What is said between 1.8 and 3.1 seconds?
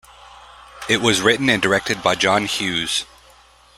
by John Hughes.